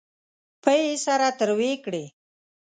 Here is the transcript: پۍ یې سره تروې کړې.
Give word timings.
پۍ 0.63 0.79
یې 0.89 0.95
سره 1.05 1.27
تروې 1.39 1.73
کړې. 1.83 2.03